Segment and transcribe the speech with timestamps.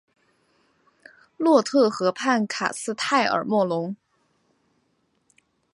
[1.37, 3.95] 洛特河畔卡斯泰尔莫龙。